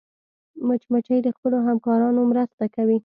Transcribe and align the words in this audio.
مچمچۍ 0.67 1.19
د 1.23 1.27
خپلو 1.35 1.57
همکارانو 1.67 2.21
مرسته 2.31 2.65
کوي 2.75 2.97